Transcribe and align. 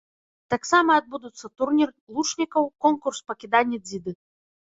Таксама 0.53 0.95
адбудуцца 1.01 1.49
турнір 1.59 1.89
лучнікаў, 2.15 2.63
конкурс 2.87 3.19
па 3.29 3.33
кіданні 3.45 3.77
дзіды. 3.87 4.17